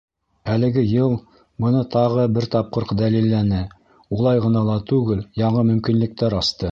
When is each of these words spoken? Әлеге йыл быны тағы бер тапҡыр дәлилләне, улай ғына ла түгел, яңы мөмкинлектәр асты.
Әлеге 0.51 0.83
йыл 0.91 1.11
быны 1.65 1.83
тағы 1.95 2.23
бер 2.37 2.47
тапҡыр 2.57 2.87
дәлилләне, 3.03 3.59
улай 4.17 4.43
ғына 4.47 4.67
ла 4.71 4.79
түгел, 4.93 5.25
яңы 5.43 5.65
мөмкинлектәр 5.71 6.41
асты. 6.43 6.69